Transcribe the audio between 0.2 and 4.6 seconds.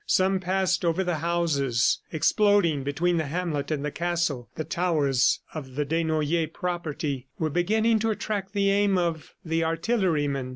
passed over the houses, exploding between the hamlet and the castle.